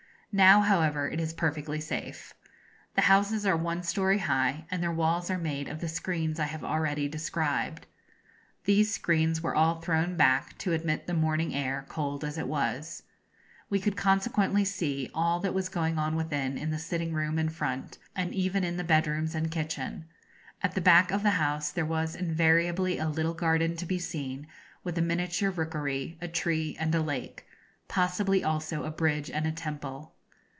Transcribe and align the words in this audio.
Now, 0.33 0.61
however, 0.61 1.09
it 1.09 1.19
is 1.19 1.33
perfectly 1.33 1.81
safe. 1.81 2.33
The 2.95 3.01
houses 3.01 3.45
are 3.45 3.57
one 3.57 3.83
story 3.83 4.19
high, 4.19 4.63
and 4.71 4.81
their 4.81 4.89
walls 4.93 5.29
are 5.29 5.37
made 5.37 5.67
of 5.67 5.81
the 5.81 5.89
screens 5.89 6.39
I 6.39 6.45
have 6.45 6.63
already 6.63 7.09
described. 7.09 7.85
These 8.63 8.93
screens 8.93 9.41
were 9.41 9.53
all 9.53 9.81
thrown 9.81 10.15
back, 10.15 10.57
to 10.59 10.71
admit 10.71 11.05
the 11.05 11.13
morning 11.13 11.53
air, 11.53 11.83
cold 11.89 12.23
as 12.23 12.37
it 12.37 12.47
was. 12.47 13.03
We 13.69 13.81
could 13.81 13.97
consequently 13.97 14.63
see 14.63 15.11
all 15.13 15.41
that 15.41 15.53
was 15.53 15.67
going 15.67 15.99
on 15.99 16.15
within, 16.15 16.57
in 16.57 16.69
the 16.71 16.79
sitting 16.79 17.11
room 17.13 17.37
in 17.37 17.49
front, 17.49 17.97
and 18.15 18.33
even 18.33 18.63
in 18.63 18.77
the 18.77 18.85
bedrooms 18.85 19.35
and 19.35 19.51
kitchen. 19.51 20.05
At 20.63 20.75
the 20.75 20.79
back 20.79 21.11
of 21.11 21.23
the 21.23 21.31
house 21.31 21.73
there 21.73 21.85
was 21.85 22.15
invariably 22.15 22.97
a 22.99 23.09
little 23.09 23.33
garden 23.33 23.75
to 23.75 23.85
be 23.85 23.99
seen, 23.99 24.47
with 24.81 24.97
a 24.97 25.01
miniature 25.01 25.51
rockery, 25.51 26.17
a 26.21 26.29
tree, 26.29 26.77
and 26.79 26.95
a 26.95 27.01
lake; 27.01 27.45
possibly 27.89 28.41
also 28.45 28.85
a 28.85 28.91
bridge 28.91 29.29
and 29.29 29.45
a 29.45 29.51
temple. 29.51 30.13